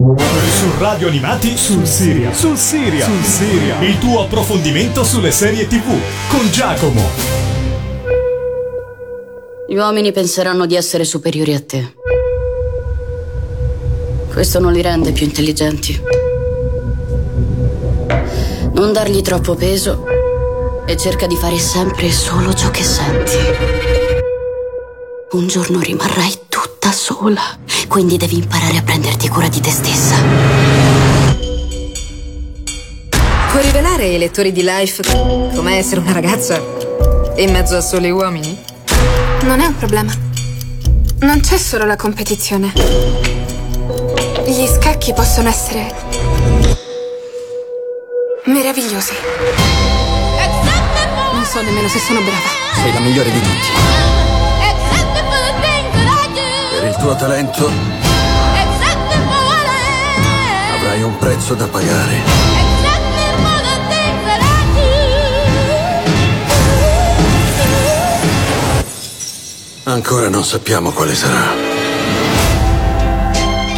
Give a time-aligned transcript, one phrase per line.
[0.00, 2.32] Su Radio Animati sul Siria.
[2.32, 3.04] Sul Siria.
[3.04, 3.80] Sul Siria.
[3.80, 5.92] Il tuo approfondimento sulle serie TV
[6.28, 7.02] con Giacomo.
[9.66, 11.94] Gli uomini penseranno di essere superiori a te.
[14.32, 16.00] Questo non li rende più intelligenti.
[18.74, 20.04] Non dargli troppo peso
[20.86, 23.36] e cerca di fare sempre solo ciò che senti.
[25.32, 26.46] Un giorno rimarrai
[26.88, 27.42] tutta sola,
[27.86, 30.16] quindi devi imparare a prenderti cura di te stessa.
[33.50, 35.02] Puoi rivelare ai lettori di Life
[35.54, 36.60] com'è essere una ragazza
[37.36, 38.58] in mezzo a soli uomini?
[39.42, 40.12] Non è un problema.
[41.20, 42.72] Non c'è solo la competizione.
[44.46, 45.94] Gli scacchi possono essere
[48.44, 49.14] meravigliosi.
[51.32, 52.48] Non so nemmeno se sono brava.
[52.74, 54.07] Sei la migliore di tutti.
[57.00, 57.70] Tuo talento
[60.74, 62.22] avrai un prezzo da pagare.
[69.84, 71.67] Ancora non sappiamo quale sarà.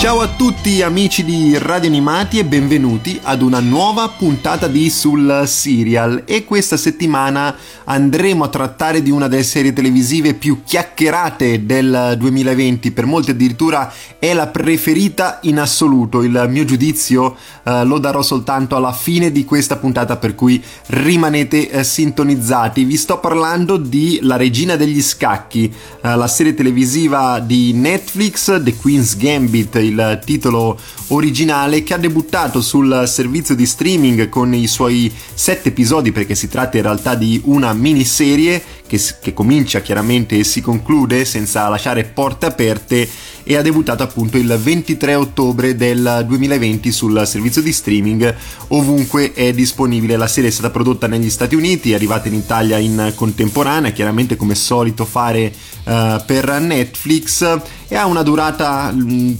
[0.00, 5.42] Ciao a tutti amici di Radio Animati e benvenuti ad una nuova puntata di Sul
[5.44, 6.22] Serial.
[6.24, 12.92] E questa settimana andremo a trattare di una delle serie televisive più chiacchierate del 2020,
[12.92, 18.76] per molti addirittura è la preferita in assoluto, il mio giudizio eh, lo darò soltanto
[18.76, 24.36] alla fine di questa puntata per cui rimanete eh, sintonizzati, vi sto parlando di La
[24.36, 31.82] Regina degli Scacchi, eh, la serie televisiva di Netflix, The Queen's Gambit, il titolo originale
[31.82, 36.76] che ha debuttato sul servizio di streaming con i suoi sette episodi perché si tratta
[36.76, 42.46] in realtà di una miniserie che, che comincia chiaramente e si conclude senza lasciare porte
[42.46, 43.08] aperte
[43.42, 48.34] e ha debuttato appunto il 23 ottobre del 2020 sul servizio di streaming
[48.68, 50.16] ovunque è disponibile.
[50.16, 54.36] La serie è stata prodotta negli Stati Uniti, è arrivata in Italia in contemporanea, chiaramente
[54.36, 55.52] come solito fare
[55.84, 59.36] uh, per Netflix e ha una durata mh,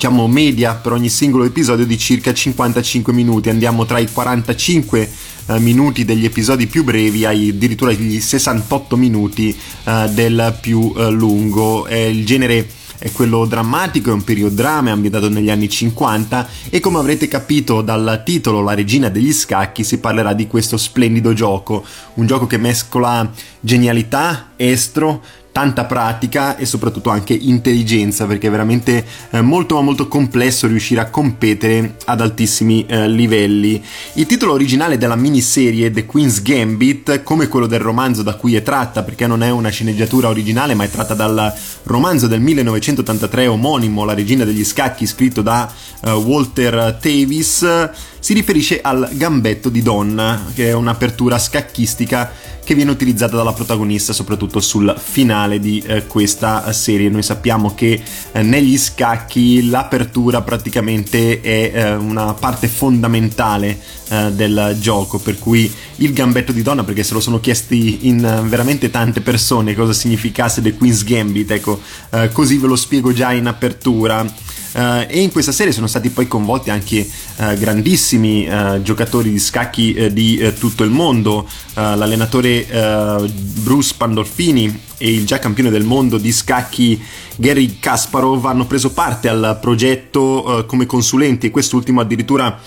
[0.00, 3.50] diciamo media per ogni singolo episodio di circa 55 minuti.
[3.50, 5.10] Andiamo tra i 45
[5.44, 11.10] eh, minuti degli episodi più brevi ai addirittura gli 68 minuti eh, del più eh,
[11.10, 11.86] lungo.
[11.86, 12.66] Il genere
[12.96, 18.22] è quello drammatico, è un periodramma ambientato negli anni 50 e come avrete capito dal
[18.24, 21.84] titolo La regina degli scacchi si parlerà di questo splendido gioco,
[22.14, 25.22] un gioco che mescola genialità, estro,
[25.60, 31.02] tanta pratica e soprattutto anche intelligenza perché è veramente eh, molto ma molto complesso riuscire
[31.02, 33.82] a competere ad altissimi eh, livelli.
[34.14, 38.62] Il titolo originale della miniserie The Queen's Gambit, come quello del romanzo da cui è
[38.62, 44.04] tratta, perché non è una sceneggiatura originale ma è tratta dal romanzo del 1983 omonimo
[44.04, 50.52] La regina degli scacchi scritto da uh, Walter Davis, si riferisce al gambetto di donna,
[50.54, 52.30] che è un'apertura scacchistica
[52.62, 57.08] che viene utilizzata dalla protagonista soprattutto sul finale di eh, questa serie.
[57.08, 63.76] Noi sappiamo che eh, negli scacchi l'apertura praticamente è eh, una parte fondamentale
[64.08, 68.24] eh, del gioco, per cui il gambetto di donna, perché se lo sono chiesti in
[68.24, 71.80] eh, veramente tante persone cosa significasse The Queen's Gambit, ecco,
[72.10, 74.24] eh, così ve lo spiego già in apertura.
[74.72, 79.38] Uh, e in questa serie sono stati poi coinvolti anche uh, grandissimi uh, giocatori di
[79.40, 83.28] scacchi di tutto il mondo, l'allenatore
[83.62, 87.00] Bruce Pandolfini e il già campione del mondo di scacchi
[87.36, 92.58] Gary Kasparov hanno preso parte al progetto come consulenti e quest'ultimo addirittura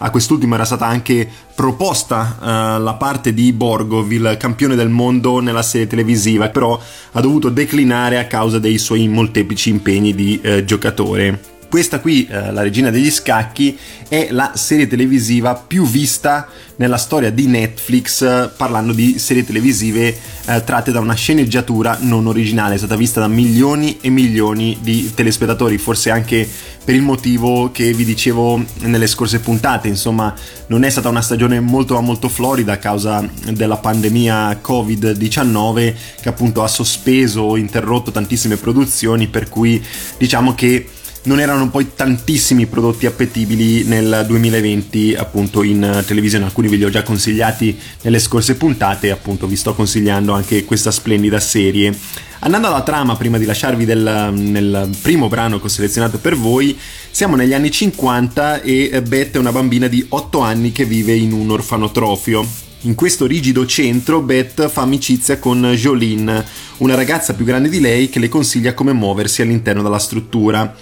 [0.00, 5.40] a quest'ultimo era stata anche proposta uh, la parte di Borgov, il campione del mondo
[5.40, 6.78] nella serie televisiva, però
[7.12, 11.57] ha dovuto declinare a causa dei suoi molteplici impegni di uh, giocatore.
[11.68, 13.76] Questa qui, eh, La regina degli scacchi,
[14.08, 20.16] è la serie televisiva più vista nella storia di Netflix eh, parlando di serie televisive
[20.46, 25.12] eh, tratte da una sceneggiatura non originale, è stata vista da milioni e milioni di
[25.12, 26.48] telespettatori, forse anche
[26.82, 30.34] per il motivo che vi dicevo nelle scorse puntate, insomma
[30.68, 36.62] non è stata una stagione molto molto florida a causa della pandemia Covid-19 che appunto
[36.62, 39.84] ha sospeso o interrotto tantissime produzioni, per cui
[40.16, 40.88] diciamo che
[41.28, 46.90] non erano poi tantissimi prodotti appetibili nel 2020 appunto in televisione, alcuni ve li ho
[46.90, 51.94] già consigliati nelle scorse puntate, appunto vi sto consigliando anche questa splendida serie.
[52.40, 56.76] Andando alla trama, prima di lasciarvi del, nel primo brano che ho selezionato per voi,
[57.10, 61.32] siamo negli anni 50 e Beth è una bambina di 8 anni che vive in
[61.32, 62.46] un orfanotrofio.
[62.82, 66.44] In questo rigido centro Beth fa amicizia con Jolene,
[66.78, 70.74] una ragazza più grande di lei che le consiglia come muoversi all'interno della struttura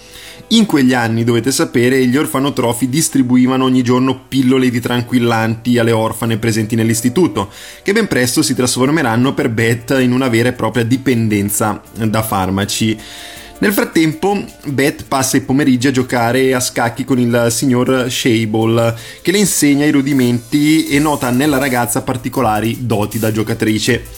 [0.51, 6.37] In quegli anni, dovete sapere, gli orfanotrofi distribuivano ogni giorno pillole di tranquillanti alle orfane
[6.37, 7.49] presenti nell'istituto,
[7.83, 12.97] che ben presto si trasformeranno per Beth in una vera e propria dipendenza da farmaci.
[13.59, 19.33] Nel frattempo, Beth passa i pomeriggi a giocare a scacchi con il signor Shable, che
[19.33, 24.16] le insegna i rudimenti e nota nella ragazza particolari doti da giocatrice.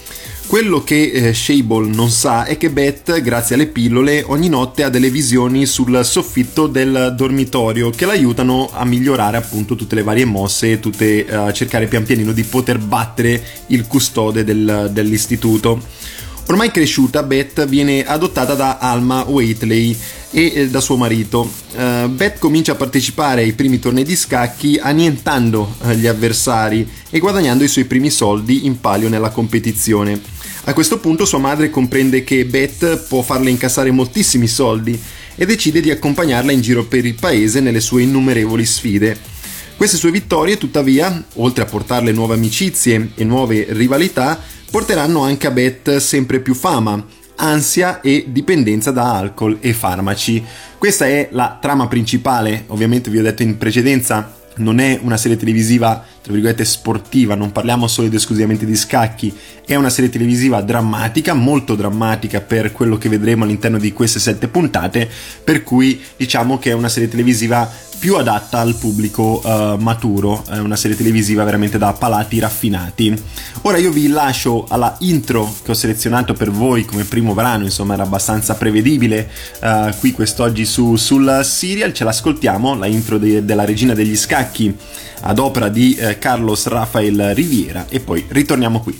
[0.50, 4.90] Quello che eh, Shable non sa è che Beth, grazie alle pillole, ogni notte ha
[4.90, 10.72] delle visioni sul soffitto del dormitorio che l'aiutano a migliorare appunto tutte le varie mosse
[10.72, 15.84] e eh, a cercare pian pianino di poter battere il custode del, dell'istituto.
[16.48, 19.96] Ormai cresciuta, Beth viene adottata da Alma Waitley
[20.31, 21.48] e eh, da suo marito.
[21.75, 27.19] Uh, Beth comincia a partecipare ai primi tornei di scacchi annientando uh, gli avversari e
[27.19, 30.38] guadagnando i suoi primi soldi in palio nella competizione.
[30.66, 35.00] A questo punto sua madre comprende che Beth può farle incassare moltissimi soldi
[35.36, 39.18] e decide di accompagnarla in giro per il paese nelle sue innumerevoli sfide.
[39.78, 44.40] Queste sue vittorie, tuttavia, oltre a portarle nuove amicizie e nuove rivalità,
[44.70, 47.04] porteranno anche a Beth sempre più fama,
[47.38, 50.44] ansia e dipendenza da alcol e farmaci.
[50.78, 55.38] Questa è la trama principale, ovviamente vi ho detto in precedenza, non è una serie
[55.38, 59.33] televisiva, tra virgolette, sportiva, non parliamo solo ed esclusivamente di scacchi,
[59.66, 64.48] è una serie televisiva drammatica, molto drammatica per quello che vedremo all'interno di queste sette
[64.48, 65.10] puntate,
[65.44, 70.57] per cui diciamo che è una serie televisiva più adatta al pubblico uh, maturo, è
[70.57, 73.13] una serie televisiva veramente da palati raffinati.
[73.63, 77.94] Ora io vi lascio alla intro che ho selezionato per voi come primo brano, insomma
[77.94, 79.30] era abbastanza prevedibile
[79.62, 84.75] uh, qui quest'oggi su, sul serial, ce l'ascoltiamo, la intro de- della Regina degli Scacchi
[85.21, 89.00] ad opera di uh, Carlos Rafael Riviera e poi ritorniamo qui.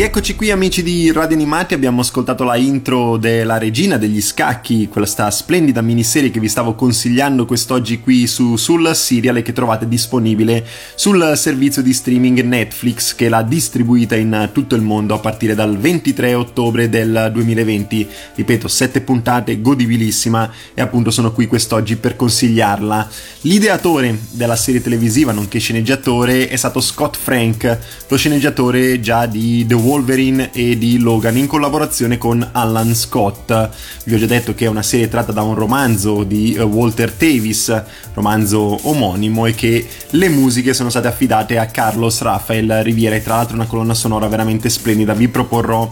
[0.00, 5.30] Rieccoci qui amici di Radio Animati, abbiamo ascoltato la intro della regina degli scacchi, questa
[5.30, 10.66] splendida miniserie che vi stavo consigliando quest'oggi qui su, sul serial e che trovate disponibile
[10.94, 15.76] sul servizio di streaming Netflix che l'ha distribuita in tutto il mondo a partire dal
[15.76, 18.08] 23 ottobre del 2020.
[18.36, 23.06] Ripeto, sette puntate, godibilissima e appunto sono qui quest'oggi per consigliarla.
[23.42, 27.78] L'ideatore della serie televisiva, nonché sceneggiatore, è stato Scott Frank,
[28.08, 33.70] lo sceneggiatore già di The Wolverine e di Logan in collaborazione con Alan Scott.
[34.04, 37.12] Vi ho già detto che è una serie tratta da un romanzo di eh, Walter
[37.12, 37.82] Davis,
[38.14, 43.34] romanzo omonimo, e che le musiche sono state affidate a Carlos Rafael Riviera e tra
[43.34, 45.12] l'altro una colonna sonora veramente splendida.
[45.12, 45.88] Vi proporrò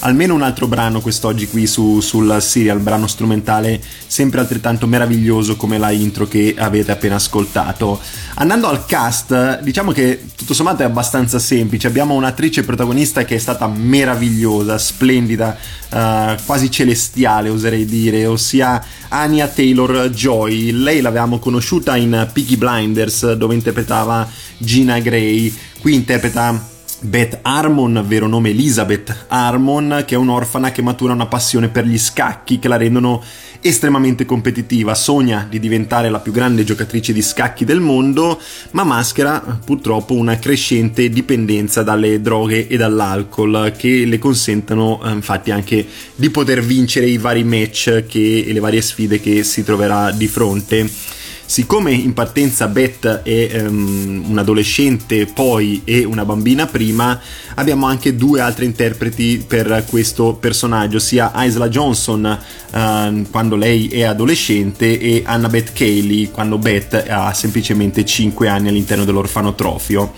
[0.00, 5.78] almeno un altro brano quest'oggi qui su, sul serial, brano strumentale sempre altrettanto meraviglioso come
[5.78, 8.00] la intro che avete appena ascoltato.
[8.34, 13.38] Andando al cast, diciamo che tutto sommato è abbastanza semplice, abbiamo un'attrice protagonista che è
[13.38, 15.56] stata meravigliosa, splendida,
[15.90, 20.72] uh, quasi celestiale oserei dire, ossia Anya Taylor Joy.
[20.72, 26.69] Lei l'avevamo conosciuta in Peaky Blinders dove interpretava Gina Gray, qui interpreta
[27.02, 31.98] Beth Harmon, vero nome Elizabeth Harmon, che è un'orfana che matura una passione per gli
[31.98, 33.22] scacchi che la rendono
[33.62, 38.38] estremamente competitiva, sogna di diventare la più grande giocatrice di scacchi del mondo,
[38.72, 45.50] ma maschera purtroppo una crescente dipendenza dalle droghe e dall'alcol che le consentono eh, infatti
[45.50, 50.10] anche di poter vincere i vari match che, e le varie sfide che si troverà
[50.10, 51.18] di fronte.
[51.50, 57.20] Siccome in partenza Beth è um, un adolescente poi e una bambina prima,
[57.56, 62.38] abbiamo anche due altri interpreti per questo personaggio, sia Isla Johnson
[62.70, 69.04] uh, quando lei è adolescente e Annabeth Cayley quando Beth ha semplicemente 5 anni all'interno
[69.04, 70.12] dell'orfanotrofio.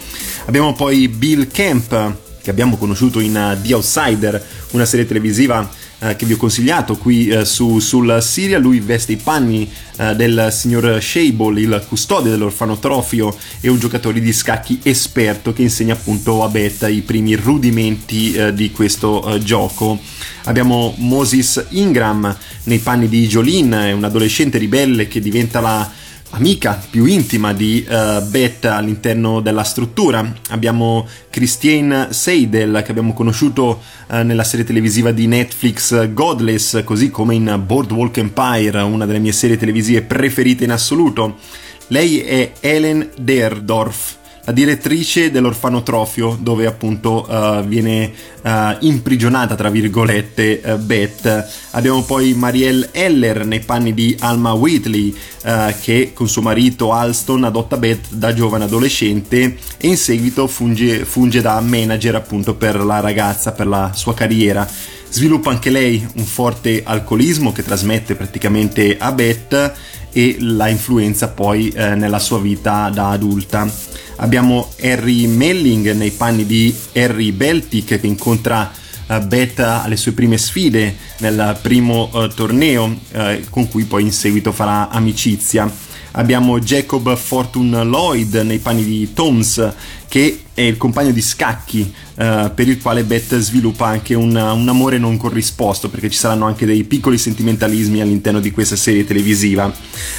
[0.44, 5.68] Abbiamo poi Bill Camp che abbiamo conosciuto in uh, The Outsider, una serie televisiva
[6.02, 8.58] eh, che vi ho consigliato qui eh, su, sul Siria.
[8.58, 14.32] Lui veste i panni eh, del signor Shable, il custode dell'orfanotrofio e un giocatore di
[14.32, 19.98] scacchi esperto che insegna appunto a Beth i primi rudimenti eh, di questo eh, gioco.
[20.44, 25.88] Abbiamo Moses Ingram nei panni di Jolene, un adolescente ribelle che diventa la
[26.32, 30.32] amica più intima di uh, Beth all'interno della struttura.
[30.50, 37.34] Abbiamo Christine Seidel che abbiamo conosciuto uh, nella serie televisiva di Netflix Godless, così come
[37.34, 41.38] in Boardwalk Empire, una delle mie serie televisive preferite in assoluto.
[41.88, 50.60] Lei è Helen Derdorf la direttrice dell'orfanotrofio dove appunto uh, viene uh, imprigionata tra virgolette
[50.64, 51.50] uh, Beth.
[51.70, 55.14] Abbiamo poi Marielle Heller nei panni di Alma Wheatley
[55.80, 61.40] che con suo marito Alston adotta Beth da giovane adolescente e in seguito funge, funge
[61.40, 64.68] da manager appunto per la ragazza, per la sua carriera.
[65.08, 69.74] Sviluppa anche lei un forte alcolismo che trasmette praticamente a Beth
[70.12, 73.70] e la influenza poi eh, nella sua vita da adulta.
[74.16, 78.70] Abbiamo Harry Melling nei panni di Harry Beltic che incontra
[79.06, 84.12] uh, Beth alle sue prime sfide nel primo uh, torneo uh, con cui poi in
[84.12, 85.70] seguito farà amicizia.
[86.14, 89.72] Abbiamo Jacob Fortune Lloyd nei panni di Toms
[90.12, 91.80] che è il compagno di scacchi
[92.16, 96.44] uh, per il quale Beth sviluppa anche un, un, amore non corrisposto perché ci saranno
[96.44, 99.72] anche dei piccoli sentimentalismi all'interno di questa serie televisiva.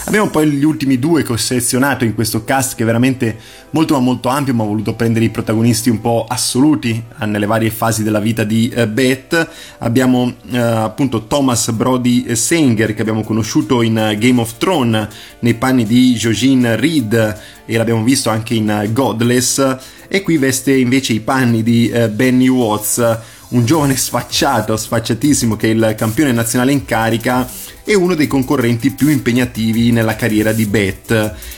[0.06, 3.38] Abbiamo poi gli ultimi due che ho selezionato in questo cast che è veramente
[3.70, 7.46] molto ma molto ampio ma ho voluto prendere i protagonisti un po' assoluti uh, nelle
[7.46, 9.48] varie fasi della vita di uh, Beth.
[9.78, 15.08] Abbiamo appunto Thomas Brody Sanger che abbiamo conosciuto in Game of Thrones
[15.42, 19.78] nei panni di Jojin Reed e l'abbiamo visto anche in Godless
[20.08, 23.18] e qui veste invece i panni di eh, Benny Watts,
[23.50, 27.50] un giovane sfacciato, sfacciatissimo che è il campione nazionale in carica
[27.84, 31.12] e uno dei concorrenti più impegnativi nella carriera di Beth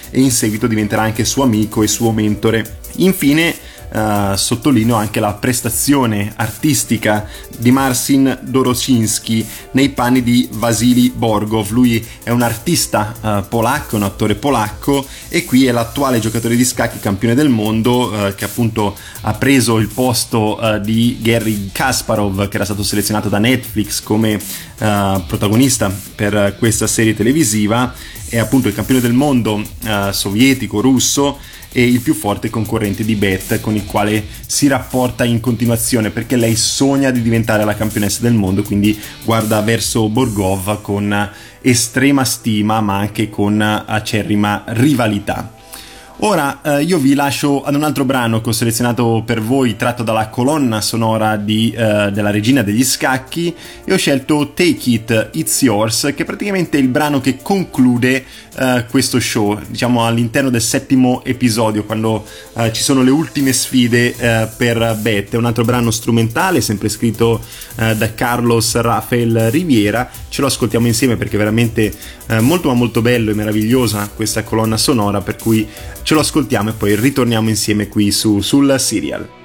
[0.09, 2.79] e in seguito diventerà anche suo amico e suo mentore.
[2.97, 3.53] Infine
[3.91, 7.27] Uh, sottolineo anche la prestazione artistica
[7.57, 11.69] di Marcin Dorociński nei panni di Vasily Borgov.
[11.69, 16.65] Lui è un artista uh, polacco, un attore polacco e qui è l'attuale giocatore di
[16.65, 22.55] scacchi campione del mondo uh, che appunto ha preso il posto di Gary Kasparov che
[22.55, 24.39] era stato selezionato da Netflix come
[24.77, 27.93] protagonista per questa serie televisiva.
[28.27, 29.63] È appunto il campione del mondo
[30.11, 31.37] sovietico, russo
[31.77, 36.37] e il più forte concorrente di Beth con il quale si rapporta in continuazione perché
[36.37, 41.29] lei sogna di diventare la campionessa del mondo quindi guarda verso Borgov con
[41.61, 45.54] estrema stima ma anche con acerrima rivalità.
[46.19, 50.01] Ora eh, io vi lascio ad un altro brano che ho selezionato per voi tratto
[50.01, 53.53] dalla colonna sonora di, eh, della regina degli scacchi.
[53.83, 58.23] E ho scelto Take It, It's Yours che è praticamente il brano che conclude
[58.57, 64.15] eh, questo show, diciamo all'interno del settimo episodio quando eh, ci sono le ultime sfide
[64.15, 67.43] eh, per Beth, è un altro brano strumentale sempre scritto
[67.75, 71.39] eh, da Carlos Rafael Riviera, ce lo ascoltiamo insieme perché è
[72.25, 75.67] veramente molto ma molto bello e meravigliosa questa colonna sonora per cui
[76.03, 79.44] ce lo ascoltiamo e poi ritorniamo insieme qui su, sul serial.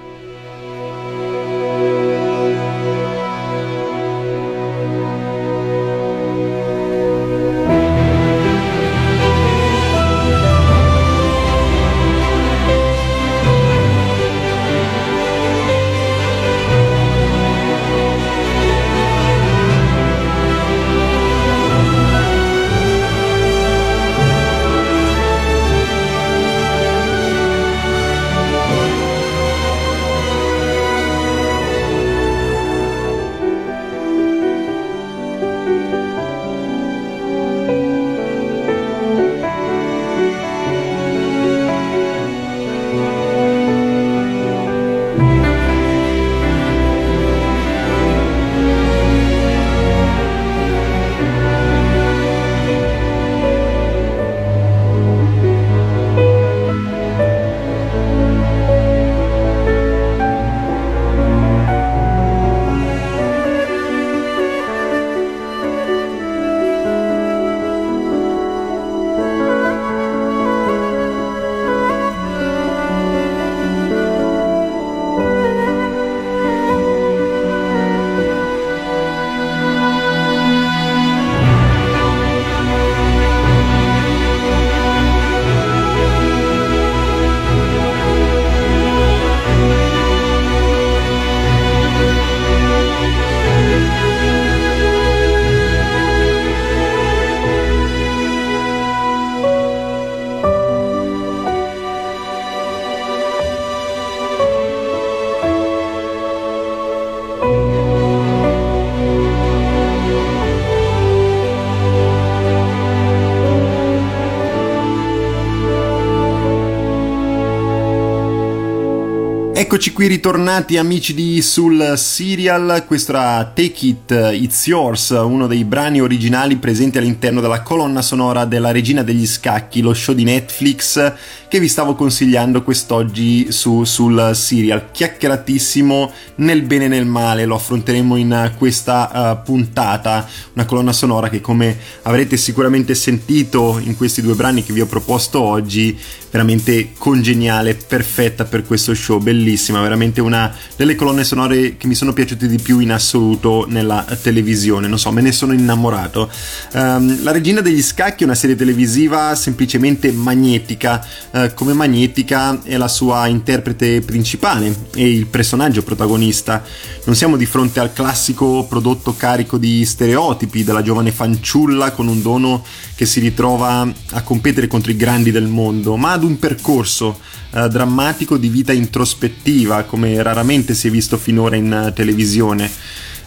[119.73, 125.63] Eccoci qui ritornati amici di Sul Serial, questo era Take It, It's Yours, uno dei
[125.63, 131.15] brani originali presenti all'interno della colonna sonora della Regina degli Scacchi, lo show di Netflix
[131.51, 137.55] che vi stavo consigliando quest'oggi su, sul Serial, chiacchieratissimo nel bene e nel male, lo
[137.55, 144.21] affronteremo in questa uh, puntata, una colonna sonora che come avrete sicuramente sentito in questi
[144.21, 145.99] due brani che vi ho proposto oggi,
[146.31, 149.19] veramente congeniale, perfetta per questo show,
[149.61, 154.05] bellissima, veramente una delle colonne sonore che mi sono piaciute di più in assoluto nella
[154.23, 156.31] televisione, non so, me ne sono innamorato.
[156.73, 162.79] Um, la Regina degli Scacchi è una serie televisiva semplicemente magnetica, uh, come magnetica è
[162.79, 166.63] la sua interprete principale e il personaggio protagonista.
[167.05, 172.23] Non siamo di fronte al classico prodotto carico di stereotipi della giovane fanciulla con un
[172.23, 172.65] dono
[172.95, 177.19] che si ritrova a competere contro i grandi del mondo, ma ad un percorso
[177.53, 179.50] eh, drammatico di vita introspettiva,
[179.85, 182.71] come raramente si è visto finora in uh, televisione.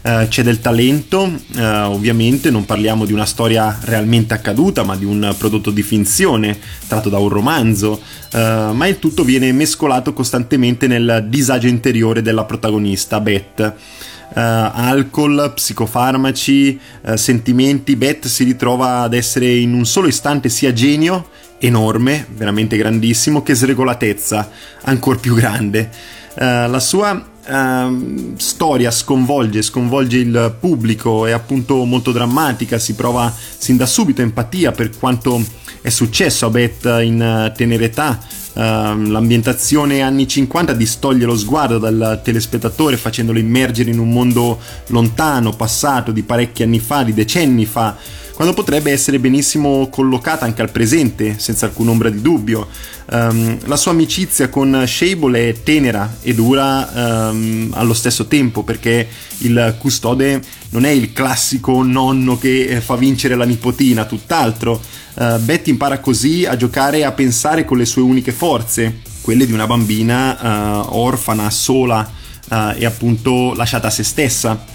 [0.04, 5.06] Uh, c'è del talento, uh, ovviamente non parliamo di una storia realmente accaduta, ma di
[5.06, 6.58] un prodotto di finzione
[6.88, 8.02] tratto da un romanzo,
[8.34, 13.74] uh, ma il tutto viene mescolato costantemente nel disagio interiore della protagonista, Beth.
[14.34, 16.80] alcol, psicofarmaci,
[17.14, 21.28] sentimenti, Beth si ritrova ad essere in un solo istante sia genio
[21.64, 24.50] enorme, veramente grandissimo, che sregolatezza
[24.84, 25.90] ancora più grande.
[26.36, 33.34] Uh, la sua uh, storia sconvolge, sconvolge il pubblico, è appunto molto drammatica, si prova
[33.58, 35.42] sin da subito empatia per quanto
[35.82, 38.20] è successo a Beth in tenera età.
[38.54, 45.52] Uh, l'ambientazione anni 50 distoglie lo sguardo dal telespettatore facendolo immergere in un mondo lontano,
[45.52, 47.96] passato, di parecchi anni fa, di decenni fa
[48.34, 52.68] quando potrebbe essere benissimo collocata anche al presente, senza alcun ombra di dubbio.
[53.12, 59.08] Um, la sua amicizia con Shable è tenera e dura um, allo stesso tempo perché
[59.40, 64.82] il custode non è il classico nonno che eh, fa vincere la nipotina, tutt'altro.
[65.14, 69.46] Uh, Betty impara così a giocare e a pensare con le sue uniche forze, quelle
[69.46, 72.10] di una bambina uh, orfana, sola
[72.50, 74.66] uh, e appunto lasciata a se stessa.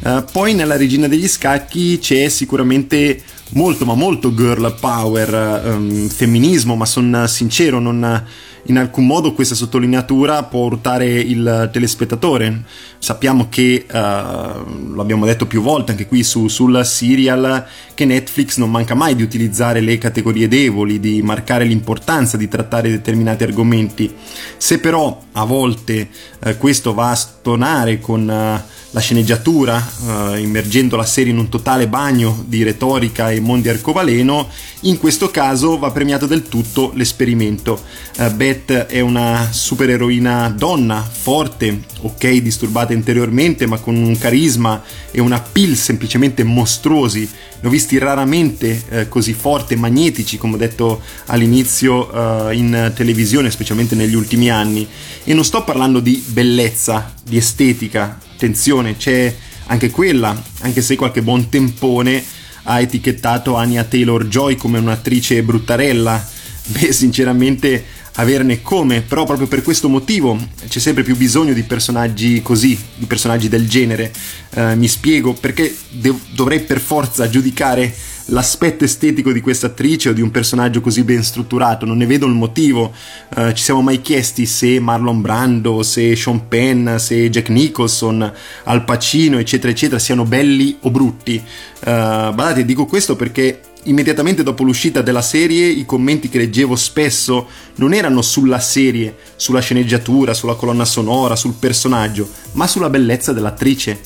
[0.00, 6.76] Uh, poi nella regina degli scacchi c'è sicuramente molto ma molto girl power, um, femminismo,
[6.76, 8.24] ma sono sincero, non,
[8.64, 12.62] in alcun modo questa sottolineatura può urtare il telespettatore.
[12.98, 18.58] Sappiamo che, uh, lo abbiamo detto più volte anche qui su, sul serial, che Netflix
[18.58, 24.14] non manca mai di utilizzare le categorie deboli, di marcare l'importanza di trattare determinati argomenti.
[24.58, 26.08] Se però a volte
[26.44, 28.28] uh, questo va a stonare con...
[28.28, 29.86] Uh, la sceneggiatura,
[30.32, 34.48] eh, immergendo la serie in un totale bagno di retorica e mondi arcobaleno,
[34.82, 37.82] in questo caso va premiato del tutto l'esperimento.
[38.16, 45.20] Eh, Beth è una supereroina donna, forte, ok, disturbata interiormente, ma con un carisma e
[45.20, 47.28] una appeal semplicemente mostruosi.
[47.60, 52.92] Ne ho visti raramente eh, così forti e magnetici, come ho detto all'inizio, eh, in
[52.94, 54.88] televisione, specialmente negli ultimi anni.
[55.24, 59.34] E non sto parlando di bellezza, di estetica, attenzione, c'è
[59.66, 62.24] anche quella, anche se qualche buon tempone
[62.62, 66.24] ha etichettato Anya Taylor Joy come un'attrice bruttarella.
[66.66, 67.84] Beh, sinceramente
[68.18, 70.36] averne come, però proprio per questo motivo
[70.68, 74.12] c'è sempre più bisogno di personaggi così, di personaggi del genere.
[74.54, 77.94] Uh, mi spiego perché de- dovrei per forza giudicare
[78.30, 82.26] l'aspetto estetico di questa attrice o di un personaggio così ben strutturato, non ne vedo
[82.26, 82.92] il motivo.
[83.36, 88.32] Uh, ci siamo mai chiesti se Marlon Brando, se Sean Penn, se Jack Nicholson,
[88.64, 91.40] Al Pacino, eccetera, eccetera, siano belli o brutti.
[91.80, 97.48] Uh, badate, dico questo perché immediatamente dopo l'uscita della serie i commenti che leggevo spesso
[97.76, 104.00] non erano sulla serie, sulla sceneggiatura, sulla colonna sonora, sul personaggio, ma sulla bellezza dell'attrice.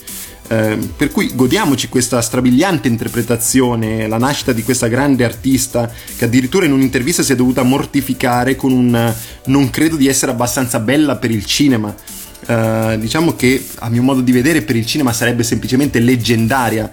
[0.48, 6.66] Eh, per cui godiamoci questa strabiliante interpretazione, la nascita di questa grande artista che addirittura
[6.66, 9.14] in un'intervista si è dovuta mortificare con un
[9.46, 11.94] non credo di essere abbastanza bella per il cinema.
[12.44, 16.90] Eh, diciamo che a mio modo di vedere per il cinema sarebbe semplicemente leggendaria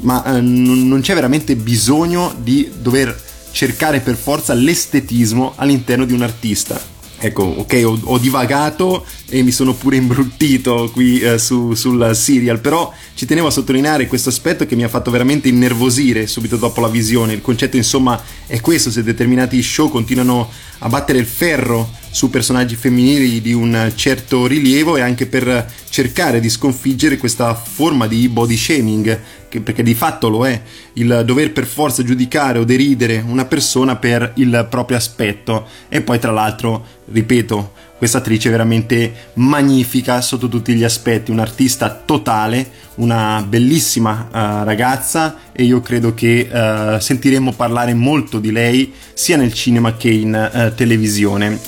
[0.00, 6.12] ma eh, non, non c'è veramente bisogno di dover cercare per forza l'estetismo all'interno di
[6.12, 6.98] un artista.
[7.22, 12.60] Ecco, ok, ho, ho, divagato e mi sono pure imbruttito qui eh, su, sul serial,
[12.60, 16.80] però ci tenevo a sottolineare questo aspetto che mi ha fatto veramente innervosire subito dopo
[16.80, 17.34] la visione.
[17.34, 22.74] Il concetto, insomma, è questo: se determinati show continuano a battere il ferro su personaggi
[22.74, 28.56] femminili di un certo rilievo, è anche per cercare di sconfiggere questa forma di body
[28.56, 30.60] shaming, che, perché di fatto lo è,
[30.94, 35.66] il dover per forza giudicare o deridere una persona per il proprio aspetto.
[35.88, 42.02] E poi tra l'altro, ripeto, questa attrice è veramente magnifica sotto tutti gli aspetti, un'artista
[42.04, 48.92] totale, una bellissima uh, ragazza e io credo che uh, sentiremo parlare molto di lei
[49.12, 51.60] sia nel cinema che in uh, televisione.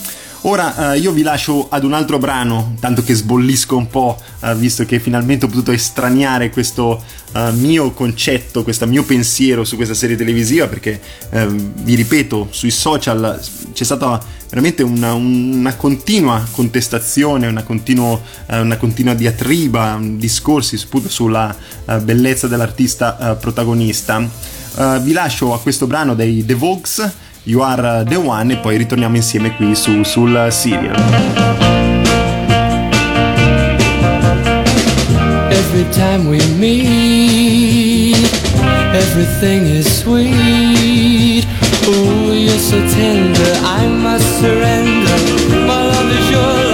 [0.44, 4.56] Ora eh, io vi lascio ad un altro brano, tanto che sbollisco un po', eh,
[4.56, 7.00] visto che finalmente ho potuto estraniare questo
[7.32, 11.00] eh, mio concetto, questo mio pensiero su questa serie televisiva, perché
[11.30, 13.40] ehm, vi ripeto, sui social
[13.72, 21.54] c'è stata veramente una, una continua contestazione, una, continuo, eh, una, continua diatriba, discorsi sulla
[21.84, 24.28] eh, bellezza dell'artista eh, protagonista.
[25.02, 27.12] vi lascio a questo brano dei The Vogues
[27.44, 30.94] You Are The One e poi ritorniamo insieme qui su, sul serial.
[35.50, 38.30] Every time we meet,
[38.94, 41.44] everything is sweet.
[41.88, 45.18] Oh, you're so tender, I must surrender.
[45.66, 46.71] My love is your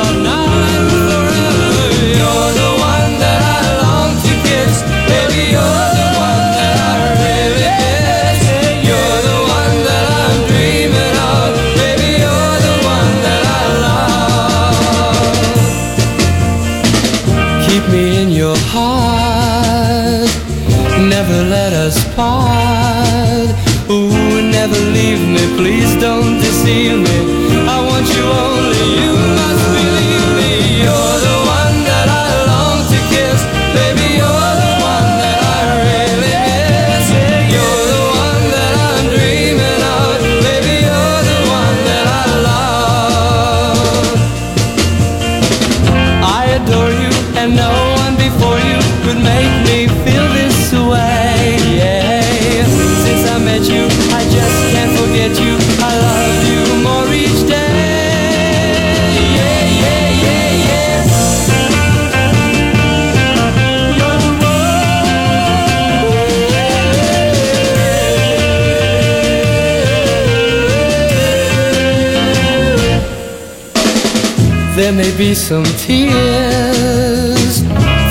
[74.99, 77.61] may be some tears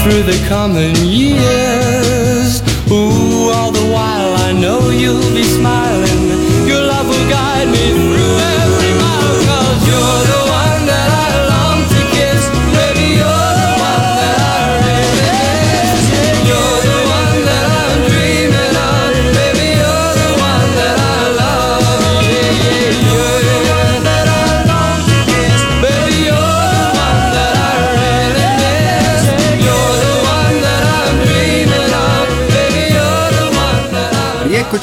[0.02, 2.62] through the coming years.
[2.90, 6.24] Ooh, all the while I know you'll be smiling
[6.66, 10.67] Your love will guide me through every mile Cause you're the one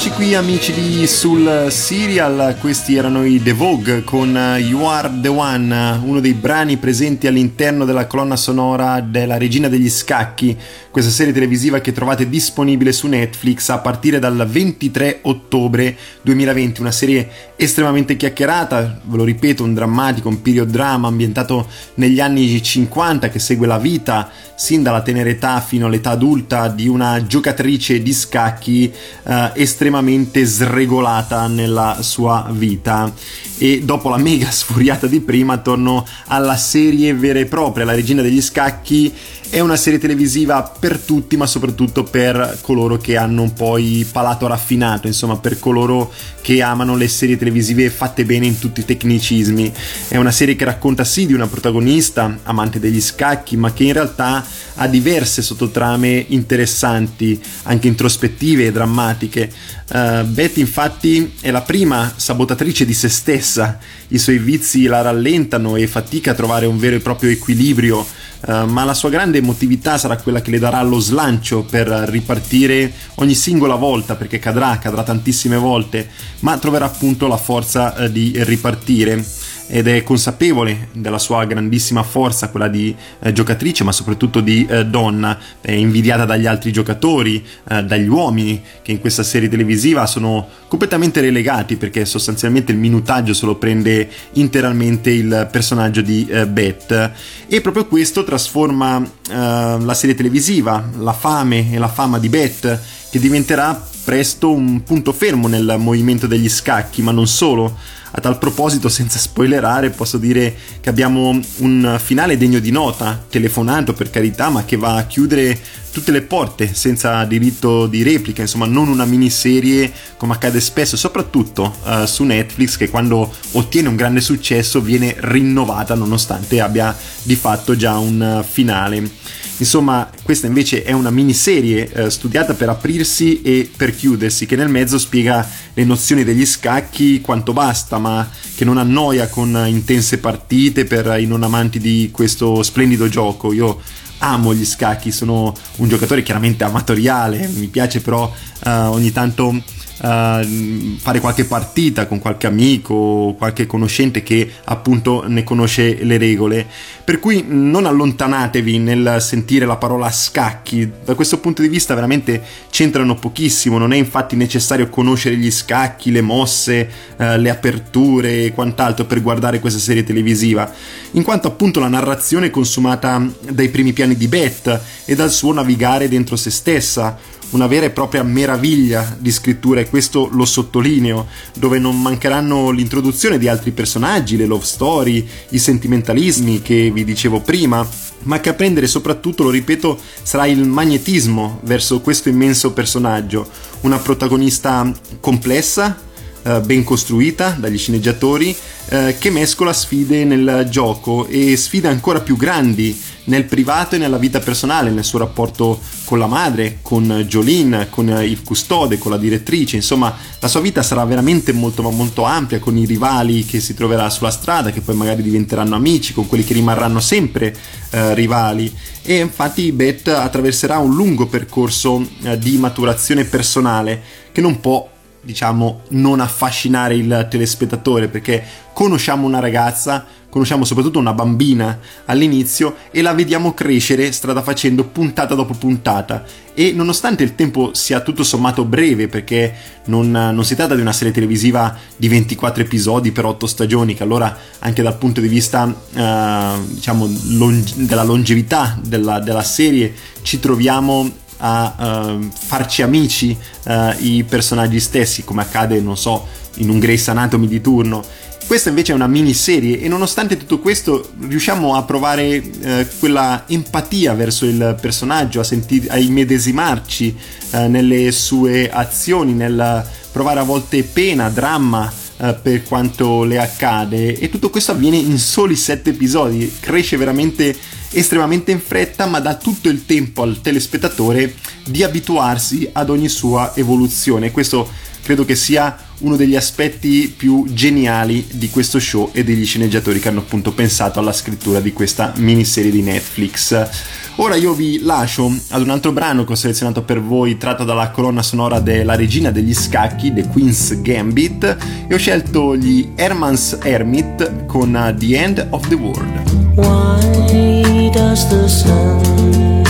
[0.05, 5.09] I Rieccoci qui amici di Sul Serial, questi erano i The Vogue con You Are
[5.19, 10.55] The One, uno dei brani presenti all'interno della colonna sonora della Regina degli Scacchi,
[10.91, 16.91] questa serie televisiva che trovate disponibile su Netflix a partire dal 23 ottobre 2020, una
[16.91, 23.29] serie estremamente chiacchierata, ve lo ripeto, un drammatico, un period drama ambientato negli anni 50
[23.29, 28.13] che segue la vita sin dalla tenera età fino all'età adulta di una giocatrice di
[28.13, 28.89] scacchi
[29.23, 29.94] eh, estremamente
[30.43, 33.11] sregolata nella sua vita.
[33.57, 38.21] E dopo la mega sfuriata di prima torno alla serie vera e propria, la regina
[38.21, 39.13] degli scacchi
[39.49, 44.05] è una serie televisiva per tutti, ma soprattutto per coloro che hanno un po' il
[44.05, 48.85] palato raffinato, insomma, per coloro che amano le serie televisive fatte bene in tutti i
[48.85, 49.71] tecnicismi.
[50.07, 53.93] È una serie che racconta sì di una protagonista, amante degli scacchi, ma che in
[53.93, 59.51] realtà ha diverse sottotrame interessanti, anche introspettive e drammatiche.
[59.87, 63.77] Uh, Betty infatti è la prima sabotatrice di se stessa,
[64.09, 68.05] i suoi vizi la rallentano e fatica a trovare un vero e proprio equilibrio,
[68.41, 72.91] uh, ma la sua grande emotività sarà quella che le darà lo slancio per ripartire
[73.15, 78.33] ogni singola volta, perché cadrà, cadrà tantissime volte, ma troverà appunto la forza uh, di
[78.43, 79.23] ripartire
[79.67, 84.85] ed è consapevole della sua grandissima forza, quella di eh, giocatrice, ma soprattutto di eh,
[84.85, 90.47] donna, è invidiata dagli altri giocatori, eh, dagli uomini che in questa serie televisiva sono
[90.67, 97.11] completamente relegati perché sostanzialmente il minutaggio se lo prende interamente il personaggio di eh, Beth.
[97.47, 102.79] E proprio questo trasforma eh, la serie televisiva, la fame e la fama di Beth
[103.09, 107.75] che diventerà presto un punto fermo nel movimento degli scacchi, ma non solo.
[108.17, 113.91] A tal proposito, senza spoilerare, posso dire che abbiamo un finale degno di nota, telefonato
[113.91, 115.59] per carità, ma che va a chiudere
[115.91, 121.75] tutte le porte senza diritto di replica, insomma non una miniserie come accade spesso, soprattutto
[121.83, 127.75] uh, su Netflix che quando ottiene un grande successo viene rinnovata nonostante abbia di fatto
[127.75, 129.09] già un finale.
[129.57, 134.69] Insomma, questa invece è una miniserie eh, studiata per aprirsi e per chiudersi, che nel
[134.69, 140.85] mezzo spiega le nozioni degli scacchi quanto basta, ma che non annoia con intense partite
[140.85, 143.53] per i non amanti di questo splendido gioco.
[143.53, 143.79] Io
[144.19, 148.23] amo gli scacchi, sono un giocatore chiaramente amatoriale, mi piace però
[148.65, 149.61] uh, ogni tanto uh,
[149.99, 156.67] fare qualche partita con qualche amico, qualche conoscente che appunto ne conosce le regole.
[157.05, 162.41] Per cui non allontanatevi nel sentire la parola scacchi, da questo punto di vista veramente
[162.71, 168.53] c'entrano pochissimo, non è infatti necessario conoscere gli scacchi, le mosse, uh, le aperture e
[168.53, 170.67] quant'altro per guardare questa serie televisiva,
[171.11, 175.53] in quanto appunto la narrazione è consumata dai primi piani di Beth e dal suo
[175.53, 177.19] navigare dentro se stessa,
[177.51, 183.37] una vera e propria meraviglia di scrittura e questo lo sottolineo, dove non mancheranno l'introduzione
[183.37, 187.85] di altri personaggi, le love story, i sentimentalismi che vi dicevo prima,
[188.23, 193.47] ma che a prendere soprattutto, lo ripeto, sarà il magnetismo verso questo immenso personaggio,
[193.81, 195.99] una protagonista complessa,
[196.45, 198.55] eh, ben costruita dagli sceneggiatori,
[198.89, 204.19] eh, che mescola sfide nel gioco e sfide ancora più grandi nel privato e nella
[204.19, 209.17] vita personale, nel suo rapporto con la madre, con Jolene, con il custode, con la
[209.17, 213.73] direttrice, insomma la sua vita sarà veramente molto molto ampia con i rivali che si
[213.73, 217.55] troverà sulla strada, che poi magari diventeranno amici, con quelli che rimarranno sempre
[217.89, 218.71] eh, rivali.
[219.01, 224.93] E infatti Beth attraverserà un lungo percorso eh, di maturazione personale che non può
[225.25, 233.01] diciamo non affascinare il telespettatore perché conosciamo una ragazza conosciamo soprattutto una bambina all'inizio e
[233.01, 236.25] la vediamo crescere strada facendo puntata dopo puntata.
[236.53, 239.53] E nonostante il tempo sia tutto sommato breve perché
[239.85, 244.03] non, non si tratta di una serie televisiva di 24 episodi per 8 stagioni che
[244.03, 250.41] allora anche dal punto di vista eh, diciamo long- della longevità della, della serie ci
[250.41, 256.79] troviamo a uh, farci amici uh, i personaggi stessi, come accade, non so, in un
[256.79, 258.03] Grace Anatomy di turno.
[258.47, 264.13] Questa invece è una miniserie e nonostante tutto questo riusciamo a provare eh, quella empatia
[264.13, 267.17] verso il personaggio, a, senti- a immedesimarci
[267.49, 274.15] eh, nelle sue azioni, nel provare a volte pena, dramma eh, per quanto le accade
[274.15, 277.53] e tutto questo avviene in soli sette episodi, cresce veramente
[277.95, 281.33] estremamente in fretta ma dà tutto il tempo al telespettatore
[281.65, 284.31] di abituarsi ad ogni sua evoluzione.
[284.31, 284.69] Questo
[285.01, 290.09] credo che sia uno degli aspetti più geniali di questo show e degli sceneggiatori che
[290.09, 293.69] hanno appunto pensato alla scrittura di questa miniserie di Netflix.
[294.15, 297.91] Ora io vi lascio ad un altro brano che ho selezionato per voi tratto dalla
[297.91, 304.45] colonna sonora della regina degli scacchi, The Queen's Gambit, e ho scelto gli Herman's Hermit
[304.47, 306.23] con The End of the World.
[306.55, 307.54] Why
[307.95, 309.64] does the sun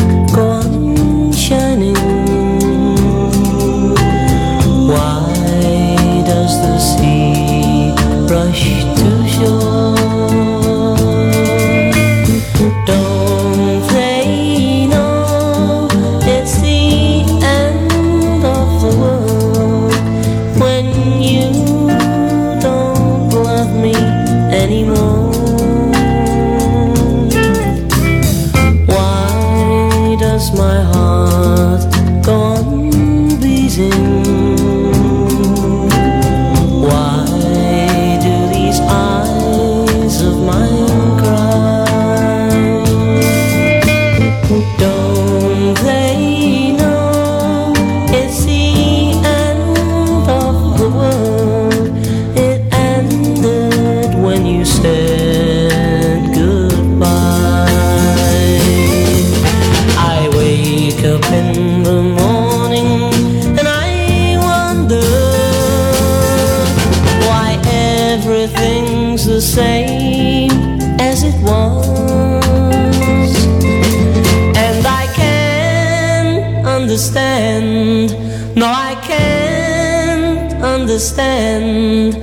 [76.95, 78.11] understand.
[78.55, 82.15] No, I can't understand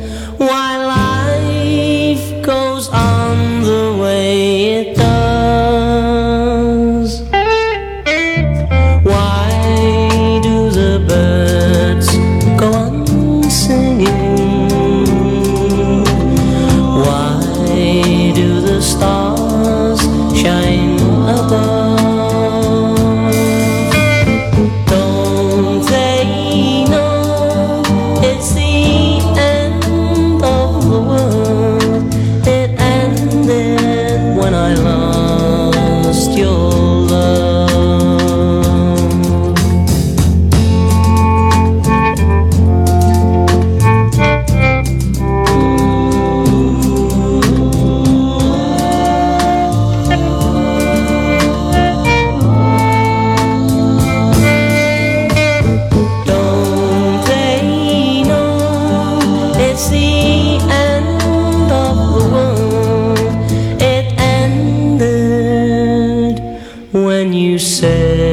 [67.42, 68.31] you said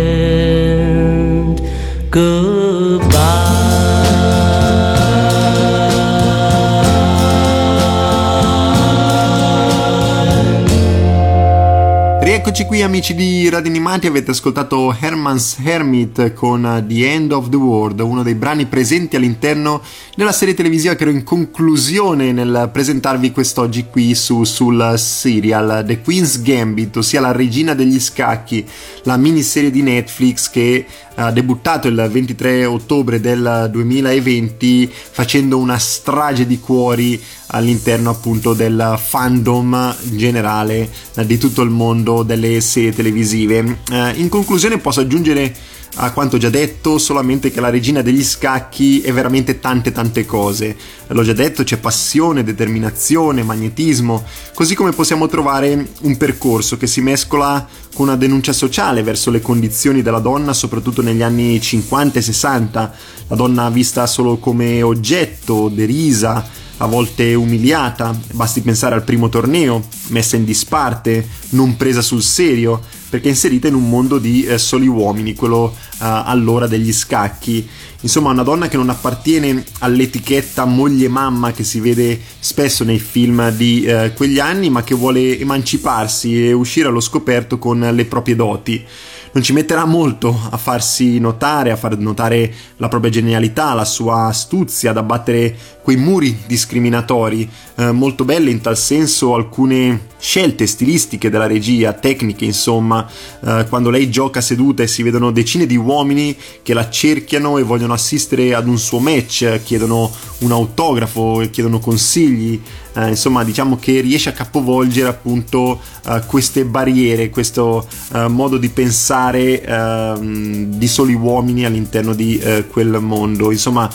[12.79, 17.99] Qui amici di Radio Animati, avete ascoltato Herman's Hermit con The End of the World,
[17.99, 19.81] uno dei brani presenti all'interno
[20.15, 25.99] della serie televisiva che ero in conclusione nel presentarvi quest'oggi qui su, sul serial The
[25.99, 28.65] Queen's Gambit, ossia la regina degli scacchi,
[29.03, 36.47] la miniserie di Netflix che ha debuttato il 23 ottobre del 2020 facendo una strage
[36.47, 40.89] di cuori all'interno appunto del fandom generale
[41.25, 43.79] di tutto il mondo delle serie televisive.
[43.91, 45.53] Eh, in conclusione posso aggiungere
[45.95, 50.75] a quanto già detto solamente che la regina degli scacchi è veramente tante tante cose.
[51.07, 57.01] L'ho già detto, c'è passione, determinazione, magnetismo, così come possiamo trovare un percorso che si
[57.01, 62.21] mescola con una denuncia sociale verso le condizioni della donna, soprattutto negli anni 50 e
[62.21, 62.93] 60,
[63.27, 66.47] la donna vista solo come oggetto, derisa,
[66.81, 72.81] a volte umiliata, basti pensare al primo torneo, messa in disparte, non presa sul serio,
[73.09, 77.67] perché inserita in un mondo di eh, soli uomini, quello eh, allora degli scacchi.
[78.01, 83.49] Insomma, una donna che non appartiene all'etichetta moglie mamma che si vede spesso nei film
[83.51, 88.35] di eh, quegli anni, ma che vuole emanciparsi e uscire allo scoperto con le proprie
[88.35, 88.85] doti
[89.31, 94.25] non ci metterà molto a farsi notare, a far notare la propria genialità, la sua
[94.25, 97.49] astuzia, ad abbattere quei muri discriminatori.
[97.75, 103.07] Eh, molto belle in tal senso alcune scelte stilistiche della regia, tecniche insomma,
[103.43, 107.63] eh, quando lei gioca seduta e si vedono decine di uomini che la cerchiano e
[107.63, 112.61] vogliono assistere ad un suo match, chiedono un autografo, chiedono consigli.
[112.93, 118.69] Eh, insomma, diciamo che riesce a capovolgere appunto eh, queste barriere, questo eh, modo di
[118.69, 123.51] pensare ehm, di soli uomini all'interno di eh, quel mondo.
[123.51, 123.89] Insomma,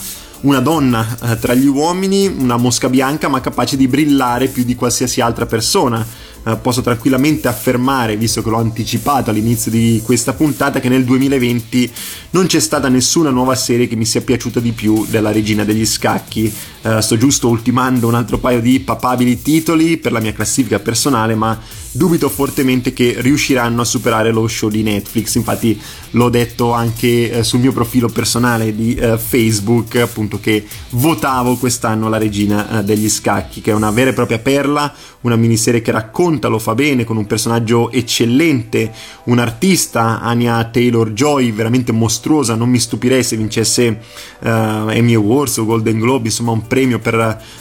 [0.44, 4.74] una donna eh, tra gli uomini, una mosca bianca, ma capace di brillare più di
[4.74, 6.06] qualsiasi altra persona.
[6.46, 11.90] Eh, posso tranquillamente affermare, visto che l'ho anticipato all'inizio di questa puntata, che nel 2020
[12.30, 15.86] non c'è stata nessuna nuova serie che mi sia piaciuta di più della Regina degli
[15.86, 16.52] Scacchi.
[16.86, 21.34] Eh, sto giusto ultimando un altro paio di papabili titoli per la mia classifica personale,
[21.34, 21.58] ma
[21.90, 25.36] dubito fortemente che riusciranno a superare lo show di Netflix.
[25.36, 31.56] Infatti, l'ho detto anche eh, sul mio profilo personale di eh, Facebook, appunto, che votavo
[31.56, 35.80] quest'anno la Regina eh, degli Scacchi, che è una vera e propria perla, una miniserie
[35.80, 38.92] che racconta, lo fa bene, con un personaggio eccellente,
[39.24, 42.54] un artista, Anya Taylor Joy, veramente mostruosa.
[42.54, 44.00] Non mi stupirei se vincesse
[44.40, 47.14] eh, Emmy Awards o Golden Globe, insomma, un premio per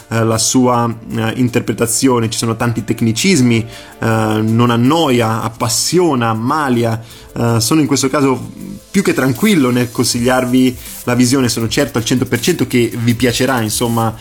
[0.08, 2.28] eh, la sua eh, interpretazione.
[2.28, 4.06] Ci sono tanti tecnicismi, eh,
[4.42, 7.00] non annoia, appassiona, ammalia.
[7.34, 8.52] Uh, sono in questo caso
[8.92, 14.14] più che tranquillo nel consigliarvi la visione, sono certo al 100% che vi piacerà, insomma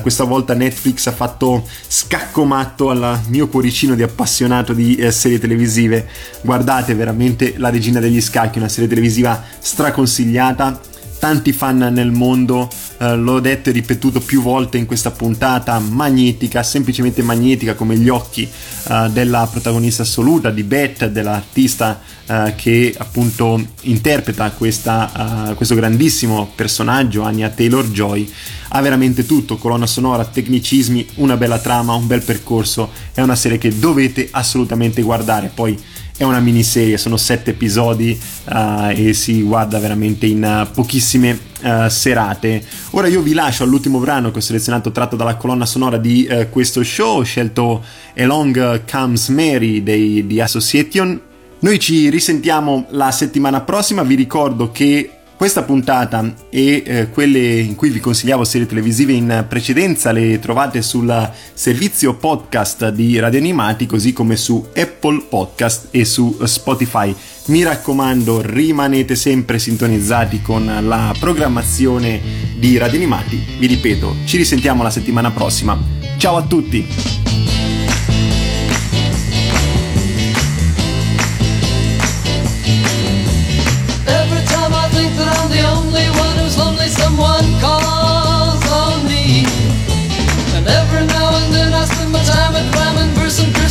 [0.00, 6.08] questa volta Netflix ha fatto scacco matto al mio cuoricino di appassionato di serie televisive,
[6.42, 10.80] guardate veramente La Regina degli Scacchi, una serie televisiva straconsigliata,
[11.20, 12.68] tanti fan nel mondo,
[12.98, 18.08] eh, l'ho detto e ripetuto più volte in questa puntata, magnetica, semplicemente magnetica come gli
[18.08, 26.50] occhi eh, della protagonista assoluta, di Beth, dell'artista eh, che appunto interpreta questa, questo grandissimo
[26.54, 28.32] personaggio, Anya Taylor-Joy.
[28.72, 33.58] Ha veramente tutto, colonna sonora, tecnicismi, una bella trama, un bel percorso, è una serie
[33.58, 35.78] che dovete assolutamente guardare, poi
[36.20, 41.88] è una miniserie, sono sette episodi uh, e si guarda veramente in uh, pochissime uh,
[41.88, 42.62] serate.
[42.90, 46.84] Ora io vi lascio all'ultimo brano che ho selezionato tratto dalla colonna sonora di questo
[46.84, 47.82] show, ho scelto
[48.18, 51.18] Along Comes Mary dei, di Association.
[51.60, 57.74] Noi ci risentiamo la settimana prossima, vi ricordo che Questa puntata e eh, quelle in
[57.74, 63.86] cui vi consigliavo serie televisive in precedenza le trovate sul servizio podcast di Radio Animati
[63.86, 67.16] così come su Apple Podcast e su Spotify.
[67.46, 72.20] Mi raccomando, rimanete sempre sintonizzati con la programmazione
[72.58, 73.42] di Radio Animati.
[73.58, 75.74] Vi ripeto, ci risentiamo la settimana prossima.
[76.18, 77.59] Ciao a tutti!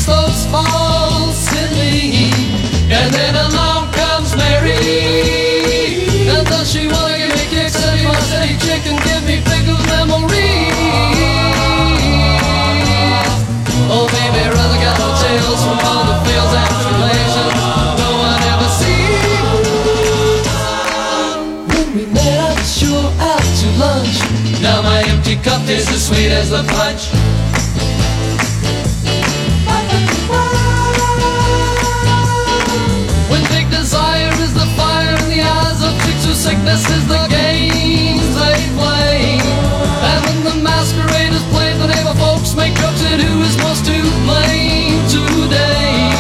[0.09, 2.31] And false in me.
[2.91, 4.77] And then along comes Mary.
[6.29, 7.75] And does she wanna give me kicks?
[7.85, 10.73] Any more steady chicken, give me pickled memories.
[13.91, 17.53] Oh, baby, rather got no tales from all the fields and tribulations.
[18.01, 19.59] No one ever sees.
[21.73, 24.17] When we met, I was sure out to lunch.
[24.61, 27.18] Now my empty cup is as sweet as the punch.
[36.39, 39.43] Sickness is the games they play.
[40.07, 43.83] And when the masquerade is played, the neighbor folks make jokes at who is most
[43.91, 46.15] to blame today.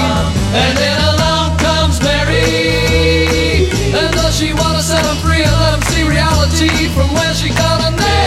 [0.59, 3.71] And then along comes Mary.
[3.95, 7.33] And does she want to set him free and let him see reality from where
[7.33, 8.19] she got her name?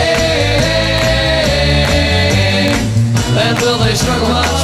[3.37, 4.62] And will they struggle much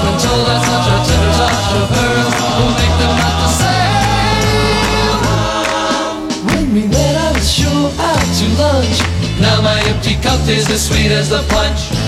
[8.60, 9.00] lunch.
[9.40, 11.99] Now my empty cup is as sweet as the punch.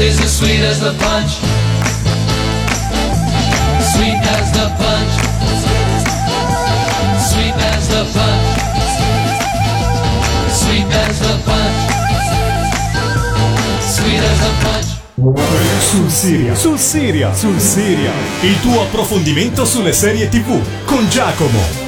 [0.00, 1.32] Tastes as sweet as the punch.
[3.92, 5.12] Sweet as the punch.
[7.30, 8.46] Sweet as the punch.
[10.60, 11.78] Sweet as the punch.
[13.96, 14.88] Sweet as the punch.
[15.90, 18.12] Sul Siria, sul Siria, sul Siria.
[18.40, 21.79] Il tuo approfondimento sulle serie TV con Giacomo.